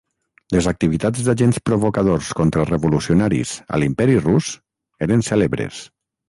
[0.53, 4.49] Les activitats d'agents provocadors contra revolucionaris a l'Imperi Rus
[5.09, 5.85] eren cèlebres.